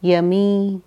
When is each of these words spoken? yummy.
yummy. 0.00 0.82